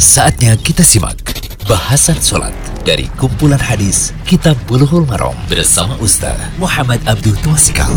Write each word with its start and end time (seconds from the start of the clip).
Saatnya 0.00 0.56
kita 0.56 0.80
simak 0.80 1.20
bahasan 1.68 2.16
sholat 2.16 2.56
dari 2.88 3.04
kumpulan 3.20 3.60
hadis 3.60 4.16
Kitab 4.24 4.56
Bulughul 4.64 5.04
Maram 5.04 5.36
bersama 5.44 5.92
Ustaz 6.00 6.40
Muhammad 6.56 7.04
Abdul 7.04 7.36
Twasikal. 7.44 7.92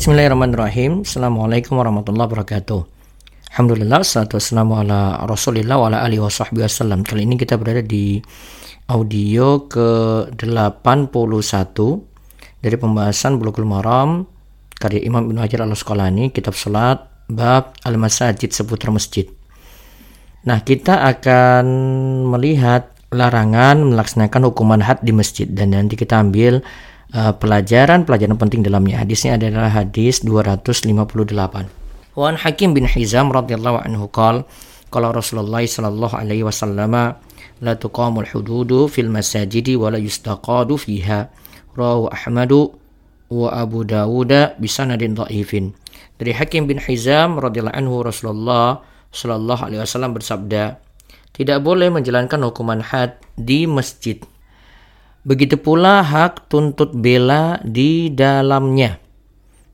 Bismillahirrahmanirrahim. 0.00 1.04
Assalamualaikum 1.04 1.76
warahmatullahi 1.76 2.24
wabarakatuh. 2.24 2.88
Alhamdulillah, 3.52 4.00
salatu 4.00 4.40
wassalamu 4.40 4.80
ala 4.80 5.20
rasulillah 5.28 5.76
wa 5.76 5.92
ala 5.92 6.08
alihi 6.08 6.24
wa 6.24 6.32
sahbihi 6.32 6.64
wasallam. 6.64 7.04
Kali 7.04 7.28
ini 7.28 7.36
kita 7.36 7.60
berada 7.60 7.84
di 7.84 8.24
audio 8.88 9.68
ke-81 9.68 11.76
dari 12.64 12.76
pembahasan 12.80 13.36
Bulughul 13.36 13.68
Maram 13.68 14.24
karya 14.80 15.04
Imam 15.04 15.28
Ibnu 15.28 15.36
Hajar 15.36 15.68
al-Asqalani, 15.68 16.32
kitab 16.32 16.56
salat 16.56 17.12
bab 17.28 17.76
al-masajid 17.84 18.56
seputar 18.56 18.88
masjid. 18.88 19.28
Nah, 20.42 20.58
kita 20.62 21.06
akan 21.06 21.64
melihat 22.34 22.90
larangan 23.12 23.92
melaksanakan 23.92 24.50
hukuman 24.50 24.80
had 24.80 24.98
di 25.04 25.12
masjid 25.12 25.46
dan 25.46 25.76
nanti 25.76 25.94
kita 25.94 26.18
ambil 26.18 26.64
pelajaran-pelajaran 27.12 28.34
uh, 28.34 28.40
penting 28.40 28.64
dalamnya. 28.64 29.04
Hadisnya 29.04 29.36
adalah 29.36 29.68
hadis 29.68 30.24
258. 30.24 30.88
Wan 32.16 32.36
Hakim 32.40 32.72
bin 32.72 32.88
Hizam 32.88 33.28
radhiyallahu 33.32 33.84
anhu 33.84 34.08
qala 34.08 34.48
qala 34.88 35.12
Rasulullah 35.12 35.64
sallallahu 35.64 36.12
alaihi 36.16 36.44
wasallam 36.44 37.16
la 37.62 37.72
tuqamul 37.76 38.28
hududu 38.28 38.88
fil 38.88 39.12
masajidi 39.12 39.76
wa 39.76 39.92
la 39.92 40.00
yustaqadu 40.00 40.80
fiha. 40.80 41.28
Rawahu 41.72 42.12
Ahmadu 42.12 42.76
wa 43.32 43.48
Abu 43.52 43.84
Dawud 43.84 44.32
bisanadin 44.60 45.16
dhaifin. 45.16 45.72
Dari 46.16 46.32
Hakim 46.36 46.68
bin 46.68 46.80
Hizam 46.80 47.40
radhiyallahu 47.40 47.76
anhu 47.76 48.04
Rasulullah 48.04 48.84
Shallallahu 49.12 49.68
Alaihi 49.68 49.84
Wasallam 49.84 50.16
bersabda, 50.16 50.80
tidak 51.36 51.58
boleh 51.60 51.92
menjalankan 51.92 52.40
hukuman 52.48 52.80
had 52.80 53.20
di 53.36 53.68
masjid. 53.68 54.20
Begitu 55.22 55.54
pula 55.60 56.02
hak 56.02 56.50
tuntut 56.50 56.96
bela 56.96 57.62
di 57.62 58.10
dalamnya. 58.10 58.98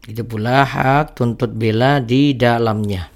Begitu 0.05 0.22
pula 0.27 0.67
hak 0.67 1.17
tuntut 1.17 1.56
bela 1.56 2.03
di 2.05 2.36
dalamnya. 2.36 3.08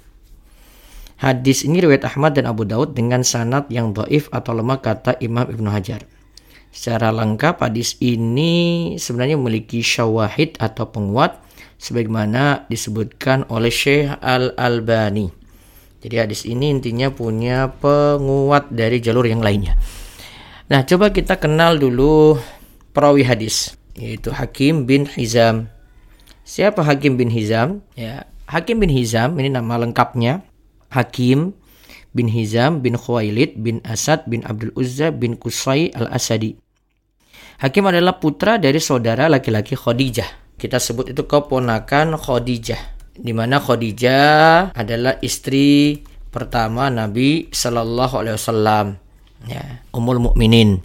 Hadis 1.21 1.63
ini 1.63 1.79
riwayat 1.79 2.03
Ahmad 2.03 2.35
dan 2.35 2.49
Abu 2.49 2.67
Daud 2.67 2.97
dengan 2.97 3.23
sanad 3.23 3.69
yang 3.71 3.95
doif 3.95 4.27
atau 4.33 4.51
lemah 4.51 4.83
kata 4.83 5.15
Imam 5.23 5.47
Ibnu 5.47 5.71
Hajar. 5.71 6.03
Secara 6.73 7.13
lengkap 7.13 7.61
hadis 7.61 7.95
ini 8.01 8.95
sebenarnya 8.97 9.37
memiliki 9.37 9.79
syawahid 9.79 10.57
atau 10.57 10.89
penguat 10.89 11.37
sebagaimana 11.77 12.65
disebutkan 12.67 13.45
oleh 13.47 13.69
Syekh 13.69 14.09
Al-Albani. 14.19 15.42
Jadi 16.03 16.19
hadis 16.19 16.43
ini 16.43 16.67
intinya 16.67 17.07
punya 17.15 17.71
penguat 17.79 18.67
dari 18.75 18.99
jalur 18.99 19.23
yang 19.23 19.39
lainnya. 19.39 19.79
Nah, 20.67 20.83
coba 20.83 21.15
kita 21.15 21.39
kenal 21.39 21.79
dulu 21.79 22.35
perawi 22.91 23.23
hadis, 23.23 23.79
yaitu 23.95 24.27
Hakim 24.35 24.83
bin 24.83 25.07
Hizam. 25.07 25.71
Siapa 26.43 26.83
Hakim 26.83 27.15
bin 27.15 27.31
Hizam? 27.31 27.79
Ya, 27.95 28.27
Hakim 28.51 28.83
bin 28.83 28.91
Hizam 28.91 29.39
ini 29.39 29.47
nama 29.47 29.79
lengkapnya 29.79 30.43
Hakim 30.91 31.55
bin 32.11 32.27
Hizam 32.27 32.83
bin 32.83 32.99
Khuwailid 32.99 33.63
bin 33.63 33.79
Asad 33.87 34.27
bin 34.27 34.43
Abdul 34.43 34.75
Uzza 34.75 35.15
bin 35.15 35.39
Qusay 35.39 35.87
al-Asadi. 35.95 36.59
Hakim 37.63 37.87
adalah 37.87 38.19
putra 38.19 38.59
dari 38.59 38.83
saudara 38.83 39.31
laki-laki 39.31 39.79
Khadijah. 39.79 40.59
Kita 40.59 40.83
sebut 40.83 41.15
itu 41.15 41.23
keponakan 41.23 42.19
Khadijah 42.19 42.92
di 43.13 43.31
mana 43.31 43.61
Khadijah 43.61 44.73
adalah 44.73 45.21
istri 45.21 46.01
pertama 46.33 46.89
Nabi 46.89 47.53
Shallallahu 47.53 48.15
Alaihi 48.17 48.35
Wasallam, 48.37 48.85
ya, 49.45 49.85
Ummul 49.93 50.17
Mukminin. 50.17 50.81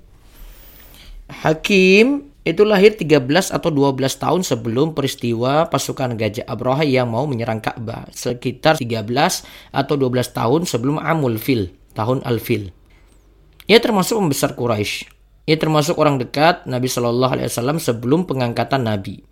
Hakim 1.28 2.28
itu 2.44 2.64
lahir 2.64 2.96
13 2.96 3.52
atau 3.52 3.68
12 3.68 3.96
tahun 4.16 4.40
sebelum 4.40 4.96
peristiwa 4.96 5.68
pasukan 5.68 6.16
Gajah 6.16 6.48
Abraha 6.48 6.84
yang 6.84 7.12
mau 7.12 7.28
menyerang 7.28 7.60
Ka'bah. 7.60 8.08
Sekitar 8.12 8.80
13 8.80 9.04
atau 9.72 9.94
12 9.96 10.32
tahun 10.32 10.60
sebelum 10.64 10.96
Amul 11.00 11.36
Fil, 11.36 11.72
tahun 11.92 12.24
Al-Fil. 12.24 12.72
Ia 13.68 13.80
termasuk 13.84 14.16
pembesar 14.16 14.56
Quraisy. 14.56 15.12
Ia 15.48 15.56
termasuk 15.60 15.96
orang 16.00 16.20
dekat 16.20 16.64
Nabi 16.64 16.88
Shallallahu 16.88 17.36
Alaihi 17.36 17.48
Wasallam 17.52 17.80
sebelum 17.80 18.24
pengangkatan 18.24 18.84
Nabi 18.84 19.24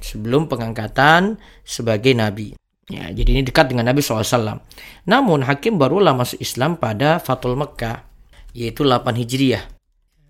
sebelum 0.00 0.48
pengangkatan 0.50 1.40
sebagai 1.62 2.12
nabi. 2.12 2.56
Ya, 2.86 3.10
jadi 3.10 3.34
ini 3.34 3.42
dekat 3.42 3.74
dengan 3.74 3.90
Nabi 3.90 3.98
SAW. 3.98 4.62
Namun 5.10 5.42
Hakim 5.42 5.74
barulah 5.74 6.14
masuk 6.14 6.38
Islam 6.38 6.78
pada 6.78 7.18
Fatul 7.18 7.58
Mekah, 7.58 8.06
yaitu 8.54 8.86
8 8.86 9.10
Hijriah. 9.10 9.66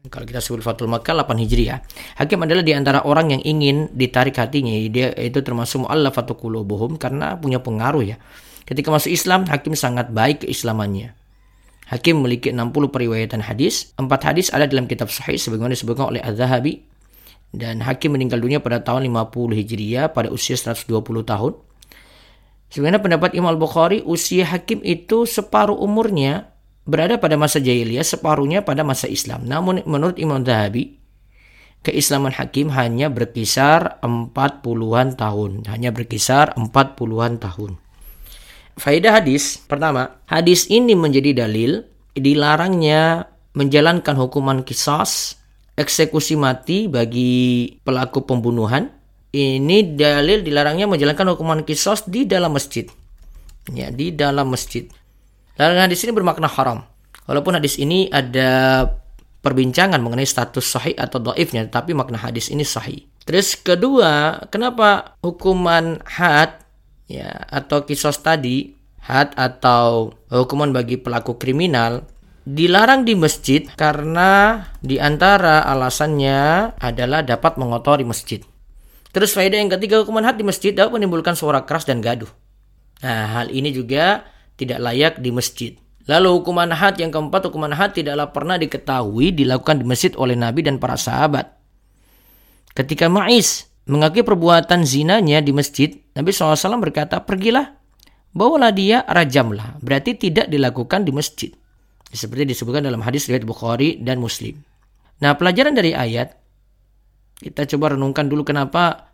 Kalau 0.09 0.25
kita 0.25 0.41
sebut 0.41 0.65
Fatul 0.65 0.89
Mekah 0.89 1.21
8 1.21 1.37
Hijriah. 1.37 1.85
Hakim 2.17 2.49
adalah 2.49 2.65
di 2.65 2.73
antara 2.73 3.05
orang 3.05 3.37
yang 3.37 3.43
ingin 3.45 3.93
ditarik 3.93 4.41
hatinya. 4.41 4.73
Dia 4.89 5.13
itu 5.21 5.45
termasuk 5.45 5.85
mu'allafatul 5.85 6.41
qulubuhum 6.41 6.97
karena 6.97 7.37
punya 7.37 7.61
pengaruh 7.61 8.01
ya. 8.01 8.17
Ketika 8.65 8.89
masuk 8.89 9.13
Islam, 9.13 9.45
Hakim 9.45 9.77
sangat 9.77 10.09
baik 10.09 10.49
keislamannya. 10.49 11.13
Hakim 11.93 12.25
memiliki 12.25 12.57
60 12.57 12.89
periwayatan 12.89 13.45
hadis. 13.45 13.93
Empat 14.01 14.33
hadis 14.33 14.49
ada 14.49 14.65
dalam 14.65 14.89
kitab 14.89 15.13
sahih 15.13 15.37
sebagaimana 15.37 15.77
disebutkan 15.77 16.09
oleh 16.09 16.25
Az-Zahabi 16.25 16.96
dan 17.57 17.81
Hakim 17.81 18.13
meninggal 18.13 18.39
dunia 18.39 18.61
pada 18.61 18.85
tahun 18.85 19.09
50 19.09 19.57
Hijriah 19.57 20.13
pada 20.13 20.29
usia 20.29 20.55
120 20.55 20.93
tahun. 21.25 21.53
Sebenarnya 22.69 23.01
pendapat 23.01 23.33
Imam 23.33 23.57
Al-Bukhari 23.57 24.05
usia 24.05 24.45
Hakim 24.45 24.85
itu 24.85 25.25
separuh 25.25 25.81
umurnya 25.81 26.53
berada 26.85 27.17
pada 27.17 27.41
masa 27.41 27.59
jahiliyah, 27.59 28.05
separuhnya 28.05 28.61
pada 28.61 28.85
masa 28.85 29.09
Islam. 29.09 29.49
Namun 29.49 29.81
menurut 29.89 30.21
Imam 30.21 30.45
Zahabi, 30.45 31.01
keislaman 31.81 32.37
Hakim 32.37 32.69
hanya 32.77 33.09
berkisar 33.09 33.97
40-an 34.05 35.17
tahun, 35.17 35.65
hanya 35.73 35.91
berkisar 35.95 36.53
40-an 36.59 37.41
tahun. 37.41 37.81
Faedah 38.77 39.25
hadis, 39.25 39.57
pertama, 39.57 40.21
hadis 40.29 40.69
ini 40.69 40.93
menjadi 40.93 41.47
dalil 41.47 41.81
dilarangnya 42.13 43.33
menjalankan 43.57 44.15
hukuman 44.21 44.61
kisas 44.69 45.41
eksekusi 45.77 46.35
mati 46.35 46.89
bagi 46.89 47.69
pelaku 47.85 48.25
pembunuhan. 48.25 48.91
Ini 49.37 49.93
dalil 49.93 50.41
dilarangnya 50.41 50.89
menjalankan 50.89 51.37
hukuman 51.37 51.61
kisos 51.63 52.09
di 52.09 52.25
dalam 52.25 52.57
masjid. 52.57 52.89
Ya, 53.69 53.93
di 53.93 54.17
dalam 54.17 54.49
masjid. 54.49 54.89
Larangan 55.61 55.93
hadis 55.93 56.01
ini 56.09 56.13
bermakna 56.17 56.49
haram. 56.49 56.89
Walaupun 57.29 57.61
hadis 57.61 57.77
ini 57.77 58.09
ada 58.09 58.85
perbincangan 59.45 60.01
mengenai 60.01 60.25
status 60.25 60.65
sahih 60.65 60.97
atau 60.97 61.21
doifnya, 61.21 61.69
tapi 61.69 61.93
makna 61.93 62.17
hadis 62.17 62.49
ini 62.49 62.65
sahih. 62.65 63.05
Terus 63.27 63.59
kedua, 63.59 64.47
kenapa 64.49 65.19
hukuman 65.21 66.01
had 66.07 66.63
ya 67.11 67.47
atau 67.51 67.83
kisos 67.83 68.23
tadi 68.23 68.75
had 69.03 69.35
atau 69.35 70.15
hukuman 70.31 70.71
bagi 70.71 70.99
pelaku 70.99 71.39
kriminal 71.39 72.07
dilarang 72.47 73.03
di 73.03 73.19
masjid 73.19 73.67
karena 73.75 74.63
di 74.79 75.03
antara 75.03 75.67
alasannya 75.67 76.73
adalah 76.79 77.27
dapat 77.27 77.59
mengotori 77.59 78.07
masjid. 78.07 78.39
Terus 79.11 79.35
faedah 79.35 79.59
yang 79.59 79.73
ketiga 79.75 79.99
hukuman 80.07 80.23
had 80.23 80.39
di 80.39 80.47
masjid 80.47 80.71
dapat 80.71 81.03
menimbulkan 81.03 81.35
suara 81.35 81.67
keras 81.67 81.83
dan 81.83 81.99
gaduh. 81.99 82.31
Nah, 83.03 83.43
hal 83.43 83.47
ini 83.51 83.75
juga 83.75 84.31
tidak 84.55 84.79
layak 84.79 85.15
di 85.19 85.35
masjid. 85.35 85.73
Lalu 86.07 86.39
hukuman 86.39 86.71
had 86.71 87.03
yang 87.03 87.11
keempat, 87.11 87.51
hukuman 87.51 87.75
had 87.75 87.91
tidaklah 87.91 88.31
pernah 88.31 88.55
diketahui 88.55 89.35
dilakukan 89.35 89.83
di 89.83 89.85
masjid 89.85 90.15
oleh 90.15 90.39
Nabi 90.39 90.63
dan 90.63 90.79
para 90.79 90.95
sahabat. 90.95 91.51
Ketika 92.79 93.11
Ma'is 93.11 93.67
mengakui 93.91 94.23
perbuatan 94.23 94.87
zinanya 94.87 95.43
di 95.43 95.51
masjid, 95.51 95.99
Nabi 96.15 96.31
SAW 96.31 96.79
berkata, 96.79 97.27
pergilah, 97.27 97.75
bawalah 98.31 98.71
dia, 98.71 99.03
rajamlah. 99.03 99.83
Berarti 99.83 100.15
tidak 100.15 100.47
dilakukan 100.47 101.03
di 101.03 101.11
masjid. 101.11 101.51
Seperti 102.11 102.47
disebutkan 102.47 102.87
dalam 102.87 103.03
hadis 103.03 103.27
riwayat 103.27 103.45
Bukhari 103.45 103.99
dan 103.99 104.23
Muslim. 104.23 104.63
Nah, 105.21 105.35
pelajaran 105.35 105.75
dari 105.75 105.97
ayat 105.97 106.37
kita 107.37 107.69
coba 107.77 107.97
renungkan 107.97 108.33
dulu 108.33 108.49
kenapa 108.49 109.13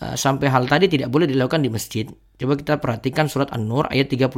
uh, 0.00 0.16
sampai 0.16 0.52
hal 0.52 0.68
tadi 0.68 0.92
tidak 0.92 1.08
boleh 1.08 1.24
dilakukan 1.24 1.64
di 1.64 1.70
masjid. 1.72 2.04
Coba 2.36 2.58
kita 2.58 2.76
perhatikan 2.82 3.30
surat 3.30 3.48
An-Nur 3.54 3.88
ayat 3.88 4.12
36. 4.12 4.28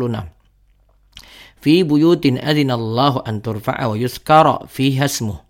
Fi 1.64 1.80
buyutin 1.80 2.36
adzinallahu 2.38 3.24
an 3.24 3.40
turfa'a 3.40 3.88
wa 3.88 3.96
yuskara 3.96 4.68
fiha 4.68 5.08
ismuh. 5.08 5.40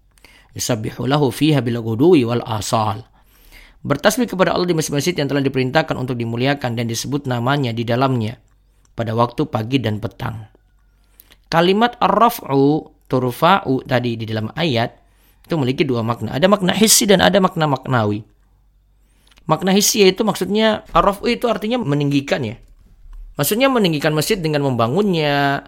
Yusabbihu 0.54 1.10
lahu 1.10 1.34
fiha 1.34 1.58
bil 1.58 1.82
wal 1.82 2.44
asal. 2.46 3.02
Bertasbih 3.84 4.30
kepada 4.30 4.56
Allah 4.56 4.70
di 4.70 4.72
masjid-masjid 4.72 5.12
yang 5.12 5.28
telah 5.28 5.44
diperintahkan 5.44 5.92
untuk 5.98 6.16
dimuliakan 6.16 6.72
dan 6.72 6.88
disebut 6.88 7.28
namanya 7.28 7.74
di 7.74 7.84
dalamnya 7.84 8.40
pada 8.96 9.12
waktu 9.12 9.44
pagi 9.44 9.76
dan 9.76 10.00
petang. 10.00 10.48
Kalimat 11.54 11.94
ar-raf'u 12.02 12.90
turfa'u 13.06 13.86
tadi 13.86 14.18
di 14.18 14.26
dalam 14.26 14.50
ayat 14.58 14.90
itu 15.46 15.54
memiliki 15.54 15.86
dua 15.86 16.02
makna. 16.02 16.34
Ada 16.34 16.50
makna 16.50 16.74
hissi 16.74 17.06
dan 17.06 17.22
ada 17.22 17.38
makna 17.38 17.70
maknawi. 17.70 18.26
Makna 19.46 19.70
hissi 19.70 20.02
itu 20.02 20.26
maksudnya 20.26 20.82
ar-raf'u 20.90 21.30
itu 21.30 21.46
artinya 21.46 21.78
meninggikan 21.78 22.42
ya. 22.42 22.58
Maksudnya 23.38 23.70
meninggikan 23.70 24.14
masjid 24.14 24.34
dengan 24.34 24.66
membangunnya, 24.66 25.62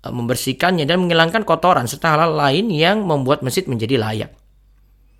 uh, 0.00 0.12
membersihkannya 0.12 0.88
dan 0.88 1.04
menghilangkan 1.04 1.44
kotoran 1.44 1.84
serta 1.84 2.16
hal-hal 2.16 2.32
lain 2.32 2.72
yang 2.72 3.04
membuat 3.04 3.44
masjid 3.44 3.68
menjadi 3.68 4.00
layak. 4.00 4.32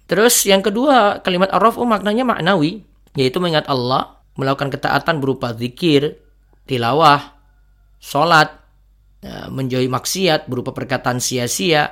Terus 0.08 0.48
yang 0.48 0.64
kedua, 0.64 1.20
kalimat 1.20 1.52
ar-rafu 1.52 1.84
maknanya 1.84 2.24
maknawi, 2.24 2.80
yaitu 3.12 3.40
mengingat 3.44 3.68
Allah, 3.68 4.20
melakukan 4.40 4.72
ketaatan 4.72 5.20
berupa 5.20 5.52
zikir, 5.52 6.16
tilawah, 6.64 7.36
sholat, 8.00 8.48
uh, 8.52 8.57
menjauhi 9.26 9.90
maksiat 9.90 10.46
berupa 10.46 10.70
perkataan 10.70 11.18
sia-sia, 11.18 11.90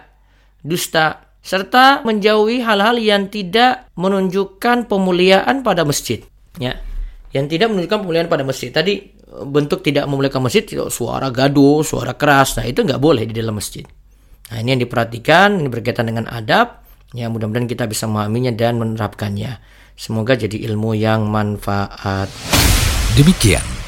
dusta, 0.62 1.26
serta 1.42 2.02
menjauhi 2.02 2.62
hal-hal 2.62 2.98
yang 2.98 3.30
tidak 3.30 3.90
menunjukkan 3.98 4.86
pemuliaan 4.90 5.62
pada 5.66 5.82
masjid. 5.86 6.22
Ya, 6.58 6.78
yang 7.34 7.50
tidak 7.50 7.70
menunjukkan 7.74 7.98
pemuliaan 8.02 8.28
pada 8.30 8.46
masjid. 8.46 8.70
Tadi 8.70 8.98
bentuk 9.26 9.82
tidak 9.82 10.06
memuliakan 10.06 10.46
masjid, 10.46 10.64
suara 10.88 11.28
gaduh, 11.28 11.82
suara 11.82 12.14
keras, 12.14 12.56
nah 12.56 12.64
itu 12.64 12.86
nggak 12.86 13.02
boleh 13.02 13.26
di 13.26 13.34
dalam 13.34 13.58
masjid. 13.58 13.84
Nah 14.50 14.62
ini 14.62 14.78
yang 14.78 14.82
diperhatikan, 14.86 15.58
ini 15.58 15.68
berkaitan 15.68 16.06
dengan 16.06 16.30
adab, 16.30 16.86
ya 17.10 17.26
mudah-mudahan 17.26 17.66
kita 17.66 17.84
bisa 17.90 18.06
memahaminya 18.06 18.54
dan 18.54 18.78
menerapkannya. 18.78 19.58
Semoga 19.98 20.38
jadi 20.38 20.62
ilmu 20.70 20.94
yang 20.94 21.26
manfaat. 21.26 22.30
Demikian 23.16 23.75